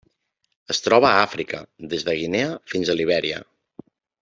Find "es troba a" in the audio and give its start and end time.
0.75-1.19